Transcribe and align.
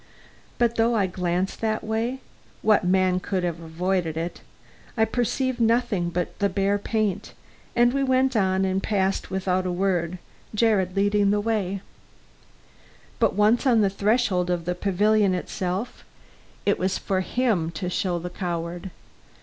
But 0.57 0.77
though 0.77 0.95
I 0.95 1.05
glanced 1.05 1.61
that 1.61 1.83
way 1.83 2.21
what 2.63 2.83
man 2.83 3.19
could 3.19 3.43
have 3.43 3.61
avoided 3.61 4.17
it? 4.17 4.41
I 4.97 5.05
perceived 5.05 5.59
nothing 5.59 6.09
but 6.09 6.39
the 6.39 6.49
bare 6.49 6.79
paint, 6.79 7.33
and 7.75 7.93
we 7.93 8.03
went 8.03 8.35
on 8.35 8.65
and 8.65 8.81
passed 8.81 9.25
in 9.29 9.35
without 9.35 9.67
a 9.67 9.71
word, 9.71 10.17
Jared 10.55 10.95
leading 10.95 11.29
the 11.29 11.39
way. 11.39 11.81
But 13.19 13.35
once 13.35 13.67
on 13.67 13.81
the 13.81 13.91
threshold 13.91 14.49
of 14.49 14.65
the 14.65 14.73
pavilion 14.73 15.35
itself, 15.35 16.03
it 16.65 16.79
was 16.79 16.97
for 16.97 17.21
him 17.21 17.69
to 17.73 17.87
show 17.87 18.17
the 18.17 18.31
coward. 18.31 18.89